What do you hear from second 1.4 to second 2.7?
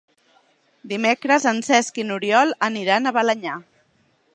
en Cesc i n'Oriol